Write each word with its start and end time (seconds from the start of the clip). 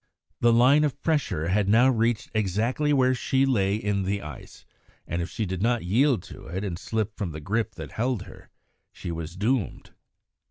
The 0.39 0.51
line 0.51 0.83
of 0.83 0.99
pressure 1.03 1.49
had 1.49 1.69
now 1.69 1.87
reached 1.87 2.31
exactly 2.33 2.91
where 2.91 3.13
she 3.13 3.45
lay 3.45 3.75
in 3.75 4.01
the 4.01 4.23
ice, 4.23 4.65
and 5.05 5.21
if 5.21 5.29
she 5.29 5.45
did 5.45 5.61
not 5.61 5.83
yield 5.85 6.23
to 6.23 6.47
it 6.47 6.63
and 6.63 6.79
slip 6.79 7.15
from 7.15 7.33
the 7.33 7.39
grip 7.39 7.75
that 7.75 7.91
held 7.91 8.23
her, 8.23 8.49
she 8.91 9.11
was 9.11 9.35
doomed. 9.35 9.91